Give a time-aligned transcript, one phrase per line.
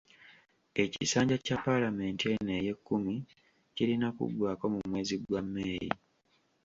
[0.83, 3.13] Ekisanja kya paalamenti eno ey'e kkumi
[3.75, 5.83] kirina kuggwako mu mwezi gwa May.